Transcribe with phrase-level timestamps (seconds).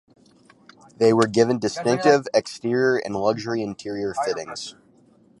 [0.97, 4.73] They were given distinctive exterior and luxury interior fittings.